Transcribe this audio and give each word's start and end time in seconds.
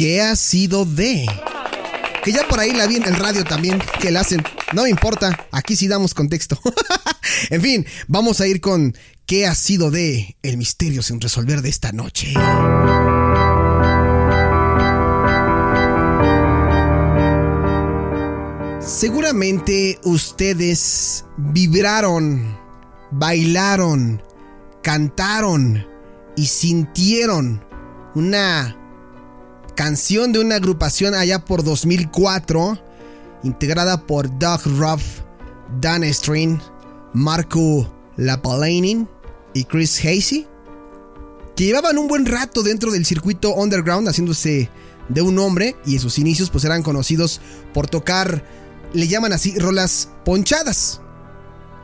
¿Qué 0.00 0.22
ha 0.22 0.34
sido 0.34 0.86
de? 0.86 1.26
Que 2.24 2.32
ya 2.32 2.48
por 2.48 2.58
ahí 2.58 2.72
la 2.72 2.86
vi 2.86 2.96
en 2.96 3.04
el 3.04 3.16
radio 3.16 3.44
también, 3.44 3.78
que 4.00 4.10
la 4.10 4.20
hacen. 4.20 4.42
No 4.72 4.84
me 4.84 4.88
importa, 4.88 5.46
aquí 5.52 5.76
sí 5.76 5.88
damos 5.88 6.14
contexto. 6.14 6.58
en 7.50 7.60
fin, 7.60 7.86
vamos 8.08 8.40
a 8.40 8.46
ir 8.46 8.62
con 8.62 8.94
¿Qué 9.26 9.46
ha 9.46 9.54
sido 9.54 9.90
de 9.90 10.38
el 10.42 10.56
misterio 10.56 11.02
sin 11.02 11.20
resolver 11.20 11.60
de 11.60 11.68
esta 11.68 11.92
noche? 11.92 12.32
Seguramente 18.80 20.00
ustedes 20.04 21.26
vibraron, 21.36 22.58
bailaron, 23.10 24.22
cantaron 24.82 25.86
y 26.36 26.46
sintieron 26.46 27.62
una 28.14 28.79
canción 29.80 30.30
de 30.30 30.40
una 30.40 30.56
agrupación 30.56 31.14
allá 31.14 31.42
por 31.42 31.64
2004, 31.64 32.78
integrada 33.44 34.06
por 34.06 34.28
Doug 34.38 34.60
Ruff, 34.76 35.22
Dan 35.80 36.04
String, 36.04 36.60
Marco 37.14 37.90
Lapalainen 38.18 39.08
y 39.54 39.64
Chris 39.64 39.98
Hasey, 40.00 40.46
que 41.56 41.64
llevaban 41.64 41.96
un 41.96 42.08
buen 42.08 42.26
rato 42.26 42.62
dentro 42.62 42.90
del 42.90 43.06
circuito 43.06 43.54
underground 43.54 44.06
haciéndose 44.06 44.68
de 45.08 45.22
un 45.22 45.38
hombre 45.38 45.74
y 45.86 45.94
en 45.94 46.00
sus 46.00 46.18
inicios 46.18 46.50
pues 46.50 46.66
eran 46.66 46.82
conocidos 46.82 47.40
por 47.72 47.88
tocar, 47.88 48.44
le 48.92 49.08
llaman 49.08 49.32
así, 49.32 49.58
rolas 49.58 50.10
ponchadas, 50.26 51.00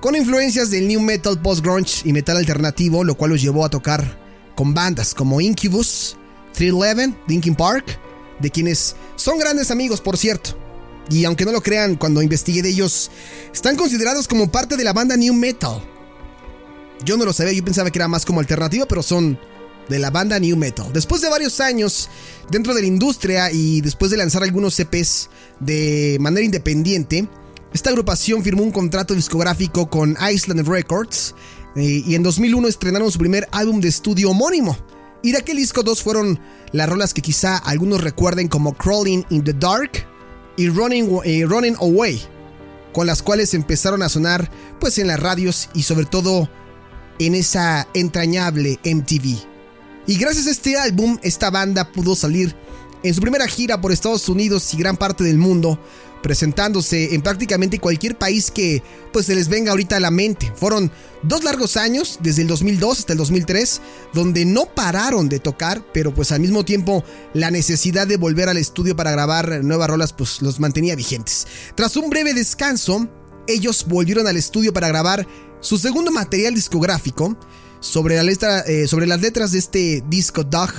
con 0.02 0.16
influencias 0.16 0.70
del 0.70 0.86
new 0.86 1.00
metal, 1.00 1.41
post-grunge 1.41 2.02
y 2.05 2.12
metal 2.12 2.36
alternativo, 2.36 3.05
lo 3.05 3.14
cual 3.14 3.30
los 3.30 3.41
llevó 3.41 3.64
a 3.64 3.70
tocar 3.70 4.19
con 4.55 4.74
bandas 4.74 5.14
como 5.14 5.41
Incubus, 5.41 6.19
311, 6.56 7.16
Linkin 7.28 7.55
Park, 7.55 7.98
de 8.41 8.50
quienes 8.50 8.97
son 9.14 9.39
grandes 9.39 9.70
amigos, 9.70 10.00
por 10.00 10.17
cierto. 10.17 10.56
Y 11.11 11.25
aunque 11.25 11.44
no 11.44 11.53
lo 11.53 11.62
crean, 11.62 11.97
cuando 11.97 12.22
investigué 12.22 12.62
de 12.62 12.70
ellos, 12.70 13.11
están 13.53 13.77
considerados 13.77 14.27
como 14.27 14.50
parte 14.50 14.77
de 14.77 14.84
la 14.84 14.92
banda 14.92 15.17
New 15.17 15.34
Metal. 15.34 15.80
Yo 17.05 17.17
no 17.17 17.25
lo 17.25 17.33
sabía, 17.33 17.53
yo 17.53 17.64
pensaba 17.64 17.91
que 17.91 17.98
era 17.98 18.08
más 18.08 18.25
como 18.25 18.41
alternativa, 18.41 18.86
pero 18.86 19.03
son 19.03 19.39
de 19.89 19.98
la 19.98 20.11
banda 20.11 20.39
New 20.39 20.56
Metal. 20.56 20.92
Después 20.92 21.20
de 21.20 21.28
varios 21.28 21.61
años 21.61 22.08
dentro 22.50 22.75
de 22.75 22.80
la 22.80 22.86
industria 22.86 23.52
y 23.52 23.80
después 23.83 24.11
de 24.11 24.17
lanzar 24.17 24.42
algunos 24.42 24.75
CPs 24.75 25.28
de 25.61 26.17
manera 26.20 26.45
independiente, 26.45 27.28
esta 27.73 27.91
agrupación 27.91 28.42
firmó 28.42 28.62
un 28.62 28.73
contrato 28.73 29.14
discográfico 29.14 29.89
con 29.89 30.17
Island 30.33 30.67
Records 30.67 31.34
eh, 31.77 32.02
y 32.06 32.14
en 32.14 32.23
2001 32.23 32.69
estrenaron 32.69 33.12
su 33.12 33.19
primer 33.19 33.47
álbum 33.52 33.80
de 33.80 33.89
estudio 33.89 34.30
homónimo. 34.30 34.77
Y 35.22 35.33
de 35.33 35.39
aquel 35.39 35.56
disco 35.56 35.83
dos 35.83 36.03
fueron 36.03 36.39
las 36.72 36.89
rolas 36.89 37.14
que 37.14 37.22
quizá 37.22 37.56
algunos 37.56 38.00
recuerden 38.00 38.48
como 38.48 38.75
Crawling 38.75 39.25
in 39.31 39.45
the 39.45 39.53
Dark 39.53 40.06
y 40.56 40.69
Running, 40.69 41.20
eh, 41.25 41.45
Running 41.47 41.77
Away, 41.81 42.23
con 42.92 43.06
las 43.06 43.23
cuales 43.23 43.55
empezaron 43.55 44.03
a 44.03 44.08
sonar 44.08 44.50
pues 44.78 44.98
en 44.98 45.06
las 45.08 45.20
radios 45.20 45.69
y 45.75 45.83
sobre 45.83 46.06
todo 46.06 46.48
en 47.19 47.34
esa 47.34 47.89
entrañable 47.95 48.78
MTV. 48.84 49.39
Y 50.06 50.17
gracias 50.19 50.47
a 50.47 50.50
este 50.50 50.78
álbum, 50.78 51.19
esta 51.23 51.51
banda 51.51 51.91
pudo 51.91 52.14
salir 52.14 52.55
en 53.02 53.14
su 53.14 53.20
primera 53.20 53.47
gira 53.47 53.80
por 53.80 53.92
Estados 53.92 54.28
Unidos 54.28 54.72
y 54.75 54.77
gran 54.77 54.97
parte 54.97 55.25
del 55.25 55.39
mundo, 55.39 55.78
presentándose 56.22 57.14
en 57.14 57.22
prácticamente 57.22 57.78
cualquier 57.78 58.19
país 58.19 58.50
que 58.50 58.83
pues 59.12 59.27
se 59.27 59.34
les 59.34 59.48
venga 59.48 59.70
ahorita 59.70 59.97
a 59.97 60.00
la 60.00 60.11
mente. 60.11 60.52
Fueron 60.56 60.91
dos 61.22 61.44
largos 61.44 61.77
años, 61.77 62.19
desde 62.20 62.42
el 62.42 62.48
2002 62.48 62.98
hasta 62.98 63.12
el 63.12 63.19
2003, 63.19 63.80
donde 64.12 64.44
no 64.44 64.67
pararon 64.67 65.28
de 65.28 65.39
tocar, 65.39 65.84
pero 65.92 66.12
pues 66.14 66.33
al 66.33 66.41
mismo 66.41 66.64
tiempo 66.64 67.05
la 67.33 67.50
necesidad 67.50 68.06
de 68.06 68.17
volver 68.17 68.48
al 68.48 68.56
estudio 68.56 68.97
para 68.97 69.12
grabar 69.12 69.64
nuevas 69.64 69.89
rolas 69.89 70.12
pues 70.12 70.42
los 70.42 70.58
mantenía 70.58 70.97
vigentes. 70.97 71.46
Tras 71.74 71.96
un 71.96 72.11
breve 72.11 72.34
descanso, 72.34 73.08
ellos 73.46 73.84
volvieron 73.86 74.27
al 74.27 74.36
estudio 74.36 74.73
para 74.73 74.89
grabar 74.89 75.27
su 75.61 75.78
segundo 75.78 76.11
material 76.11 76.55
discográfico. 76.55 77.36
Sobre, 77.81 78.19
eh, 78.19 78.89
sobre 78.89 79.07
las 79.07 79.20
letras 79.20 79.53
de 79.53 79.59
este 79.59 80.03
disco, 80.09 80.45
Dog 80.45 80.73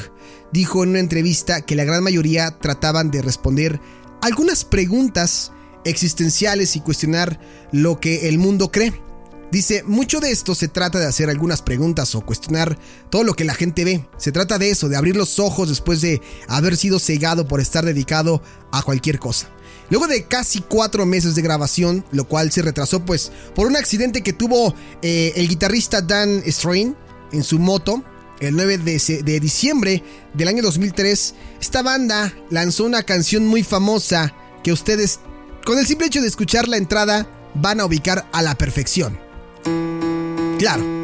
dijo 0.52 0.84
en 0.84 0.92
una 0.92 1.00
entrevista 1.00 1.62
que 1.62 1.76
la 1.76 1.84
gran 1.84 2.04
mayoría 2.04 2.58
trataban 2.60 3.12
de 3.12 3.22
responder 3.22 3.80
algunas 4.22 4.66
preguntas 4.66 5.52
existenciales 5.86 6.76
y 6.76 6.82
cuestionar 6.82 7.40
lo 7.72 8.00
que 8.00 8.28
el 8.28 8.38
mundo 8.38 8.72
cree. 8.72 8.94
Dice, 9.52 9.84
mucho 9.84 10.20
de 10.20 10.32
esto 10.32 10.56
se 10.56 10.68
trata 10.68 11.00
de 11.00 11.06
hacer 11.06 11.30
algunas 11.30 11.62
preguntas 11.62 12.14
o 12.16 12.26
cuestionar 12.26 12.78
todo 13.10 13.24
lo 13.24 13.34
que 13.34 13.46
la 13.46 13.54
gente 13.54 13.86
ve. 13.86 14.06
Se 14.18 14.34
trata 14.34 14.58
de 14.58 14.70
eso, 14.70 14.90
de 14.90 14.98
abrir 14.98 15.16
los 15.16 15.40
ojos 15.40 15.70
después 15.70 16.02
de 16.02 16.22
haber 16.50 16.76
sido 16.76 17.00
cegado 17.00 17.48
por 17.48 17.62
estar 17.62 17.86
dedicado 17.86 18.42
a 18.74 18.82
cualquier 18.82 19.20
cosa. 19.20 19.50
Luego 19.90 20.08
de 20.08 20.26
casi 20.26 20.62
cuatro 20.62 21.06
meses 21.06 21.36
de 21.36 21.42
grabación, 21.42 22.04
lo 22.12 22.28
cual 22.28 22.52
se 22.52 22.62
retrasó 22.62 23.06
pues 23.06 23.32
por 23.56 23.68
un 23.68 23.78
accidente 23.78 24.22
que 24.22 24.34
tuvo 24.34 24.74
eh, 25.02 25.34
el 25.36 25.48
guitarrista 25.48 26.02
Dan 26.02 26.44
Strain 26.46 26.96
en 27.32 27.44
su 27.44 27.60
moto, 27.60 28.04
el 28.40 28.56
9 28.56 28.78
de, 28.80 29.40
diciembre 29.40 30.04
del 30.34 30.48
año 30.48 30.62
2003, 30.62 31.34
esta 31.60 31.82
banda 31.82 32.34
lanzó 32.50 32.86
una 32.86 33.04
canción 33.04 33.48
muy 33.48 33.64
famosa 33.64 34.34
que 34.64 34.72
ustedes, 34.72 35.20
con 35.66 35.80
el 35.80 35.88
simple 35.88 36.08
hecho 36.08 36.22
de 36.22 36.28
escuchar 36.28 36.68
la 36.68 36.78
entrada, 36.78 37.28
van 37.56 37.80
a 37.80 37.86
ubicar 37.86 38.28
a 38.32 38.42
la 38.42 38.56
perfección. 38.56 39.18
Claro. 40.60 40.98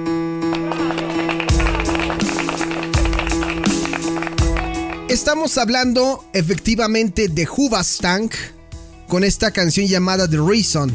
Estamos 5.09 5.57
hablando 5.57 6.25
efectivamente 6.33 7.27
de 7.27 7.45
Hoobastank 7.45 8.33
con 9.13 9.23
esta 9.23 9.51
canción 9.51 9.85
llamada 9.85 10.27
The 10.27 10.37
Reason. 10.37 10.91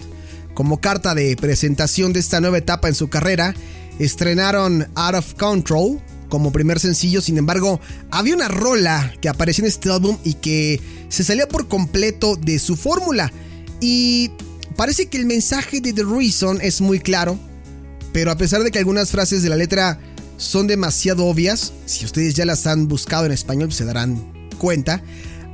Como 0.53 0.81
carta 0.81 1.15
de 1.15 1.37
presentación 1.37 2.12
de 2.12 2.19
esta 2.19 2.41
nueva 2.41 2.59
etapa 2.59 2.89
en 2.89 2.97
su 2.97 3.09
carrera, 3.09 3.55
estrenaron 4.01 4.89
Out 4.97 5.15
of 5.15 5.34
Control 5.34 6.01
como 6.29 6.51
primer 6.51 6.81
sencillo, 6.81 7.21
sin 7.21 7.39
embargo, 7.39 7.81
había 8.11 8.34
una 8.34 8.49
rola 8.49 9.15
que 9.21 9.29
apareció 9.29 9.62
en 9.62 9.69
este 9.69 9.89
álbum 9.93 10.19
y 10.25 10.34
que 10.34 10.81
se 11.09 11.23
salía 11.23 11.47
por 11.47 11.69
completo 11.69 12.34
de 12.34 12.59
su 12.59 12.75
fórmula. 12.75 13.33
Y 13.81 14.33
parece 14.75 15.06
que 15.06 15.19
el 15.19 15.25
mensaje 15.25 15.81
de 15.81 15.93
The 15.93 16.03
Reason 16.03 16.59
es 16.61 16.81
muy 16.81 16.99
claro, 16.99 17.39
pero 18.12 18.33
a 18.33 18.37
pesar 18.37 18.65
de 18.65 18.73
que 18.73 18.81
algunas 18.81 19.12
frases 19.12 19.45
de 19.45 19.49
la 19.49 19.55
letra 19.55 20.00
son 20.39 20.67
demasiado 20.67 21.25
obvias, 21.25 21.73
si 21.87 22.05
ustedes 22.05 22.35
ya 22.35 22.45
las 22.45 22.67
han 22.67 22.89
buscado 22.89 23.27
en 23.27 23.31
español 23.31 23.73
se 23.73 23.85
darán 23.85 24.33
cuenta, 24.59 25.05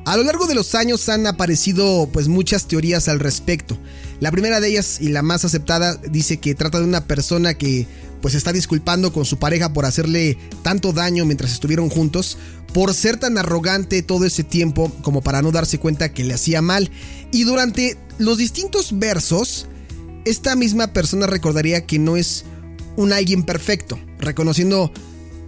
a 0.04 0.16
lo 0.16 0.22
largo 0.22 0.46
de 0.46 0.54
los 0.54 0.74
años 0.74 1.08
han 1.08 1.26
aparecido 1.26 2.08
pues 2.12 2.28
muchas 2.28 2.66
teorías 2.68 3.08
al 3.08 3.20
respecto. 3.20 3.78
La 4.20 4.30
primera 4.30 4.60
de 4.60 4.68
ellas 4.68 4.98
y 5.00 5.08
la 5.08 5.22
más 5.22 5.44
aceptada 5.44 5.96
dice 5.96 6.38
que 6.38 6.54
trata 6.54 6.78
de 6.78 6.84
una 6.84 7.06
persona 7.06 7.54
que 7.54 7.86
pues 8.20 8.34
está 8.34 8.52
disculpando 8.52 9.12
con 9.12 9.24
su 9.24 9.38
pareja 9.38 9.72
por 9.72 9.84
hacerle 9.84 10.38
tanto 10.62 10.92
daño 10.92 11.26
mientras 11.26 11.52
estuvieron 11.52 11.90
juntos, 11.90 12.38
por 12.72 12.94
ser 12.94 13.18
tan 13.18 13.36
arrogante 13.36 14.02
todo 14.02 14.24
ese 14.24 14.44
tiempo 14.44 14.90
como 15.02 15.22
para 15.22 15.42
no 15.42 15.52
darse 15.52 15.78
cuenta 15.78 16.12
que 16.12 16.24
le 16.24 16.34
hacía 16.34 16.62
mal. 16.62 16.90
Y 17.32 17.44
durante 17.44 17.98
los 18.18 18.38
distintos 18.38 18.98
versos, 18.98 19.66
esta 20.24 20.56
misma 20.56 20.88
persona 20.88 21.26
recordaría 21.26 21.84
que 21.84 21.98
no 21.98 22.16
es 22.16 22.44
un 22.96 23.12
alguien 23.12 23.42
perfecto, 23.42 23.98
reconociendo 24.18 24.90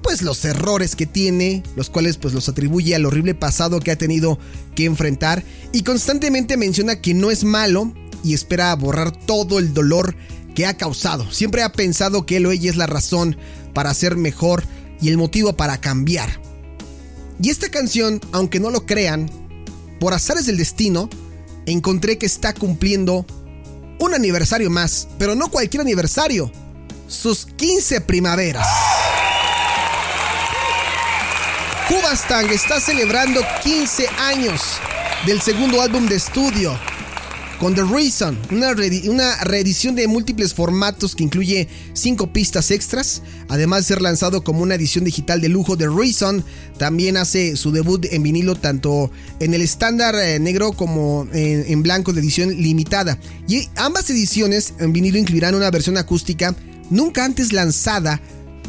pues 0.06 0.22
los 0.22 0.44
errores 0.44 0.94
que 0.94 1.04
tiene, 1.04 1.64
los 1.74 1.90
cuales 1.90 2.16
pues 2.16 2.32
los 2.32 2.48
atribuye 2.48 2.94
al 2.94 3.06
horrible 3.06 3.34
pasado 3.34 3.80
que 3.80 3.90
ha 3.90 3.98
tenido 3.98 4.38
que 4.76 4.84
enfrentar 4.84 5.42
y 5.72 5.82
constantemente 5.82 6.56
menciona 6.56 7.00
que 7.00 7.12
no 7.12 7.32
es 7.32 7.42
malo 7.42 7.92
y 8.22 8.32
espera 8.32 8.72
borrar 8.76 9.10
todo 9.10 9.58
el 9.58 9.74
dolor 9.74 10.14
que 10.54 10.64
ha 10.64 10.76
causado. 10.76 11.28
Siempre 11.32 11.64
ha 11.64 11.72
pensado 11.72 12.24
que 12.24 12.36
él 12.36 12.46
o 12.46 12.52
ella 12.52 12.70
es 12.70 12.76
la 12.76 12.86
razón 12.86 13.36
para 13.74 13.92
ser 13.94 14.16
mejor 14.16 14.62
y 15.00 15.08
el 15.08 15.18
motivo 15.18 15.56
para 15.56 15.80
cambiar. 15.80 16.40
Y 17.42 17.50
esta 17.50 17.68
canción, 17.68 18.20
aunque 18.30 18.60
no 18.60 18.70
lo 18.70 18.86
crean, 18.86 19.28
por 19.98 20.14
azares 20.14 20.46
del 20.46 20.56
destino, 20.56 21.10
encontré 21.66 22.16
que 22.16 22.26
está 22.26 22.54
cumpliendo 22.54 23.26
un 23.98 24.14
aniversario 24.14 24.70
más, 24.70 25.08
pero 25.18 25.34
no 25.34 25.50
cualquier 25.50 25.80
aniversario, 25.80 26.52
sus 27.08 27.44
15 27.44 28.02
primaveras. 28.02 28.68
Hubastang 31.88 32.50
está 32.50 32.80
celebrando 32.80 33.40
15 33.62 34.08
años 34.18 34.60
del 35.24 35.40
segundo 35.40 35.80
álbum 35.80 36.06
de 36.08 36.16
estudio 36.16 36.76
con 37.60 37.76
The 37.76 37.84
Reason, 37.84 38.36
una, 38.50 38.74
una, 39.08 39.44
reedición 39.44 39.94
de 39.94 40.08
múltiples 40.08 40.52
formatos 40.52 41.14
que 41.14 41.22
incluye 41.22 41.68
5 41.92 42.32
pistas 42.32 42.72
extras, 42.72 43.22
además 43.48 43.82
de 43.82 43.94
ser 43.94 44.02
lanzado 44.02 44.42
como 44.42 44.62
una 44.62 44.74
edición 44.74 45.04
digital 45.04 45.40
de 45.40 45.48
lujo. 45.48 45.76
The 45.76 45.86
Reason 45.86 46.44
también 46.76 47.16
hace 47.16 47.54
su 47.54 47.70
debut 47.70 48.04
en 48.10 48.24
vinilo 48.24 48.56
tanto 48.56 49.12
en 49.38 49.54
el 49.54 49.62
estándar 49.62 50.16
eh, 50.16 50.40
negro 50.40 50.72
como 50.72 51.28
en 51.32 51.82
blanco 51.84 52.12
de 52.12 52.20
edición 52.20 52.50
limitada. 52.50 53.16
Y 53.46 53.68
ambas 53.76 54.10
ediciones 54.10 54.74
en 54.80 54.92
vinilo 54.92 55.18
incluirán 55.18 55.54
una 55.54 55.70
versión 55.70 55.98
acústica 55.98 56.52
nunca 56.90 57.24
antes 57.24 57.52
lanzada 57.52 58.20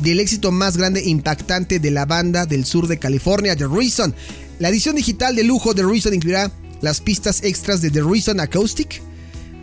del 0.02 0.20
éxito 0.20 0.52
más 0.52 0.78
grande 0.78 1.02
e 1.02 1.10
impactante 1.10 1.80
de 1.80 1.92
la 1.92 2.06
banda 2.06 2.46
del 2.46 2.66
sur 2.66 2.88
de 2.88 3.00
California, 3.00 3.56
The 3.56 3.68
Reason. 3.68 4.14
La 4.60 4.70
edición 4.70 4.96
digital 4.96 5.36
de 5.36 5.44
lujo 5.44 5.74
de 5.74 5.84
Reason 5.84 6.14
incluirá 6.14 6.52
las 6.82 7.02
pistas 7.02 7.44
extras 7.44 7.82
de 7.82 7.90
The 7.90 8.02
Reason 8.02 8.40
Acoustic, 8.40 9.02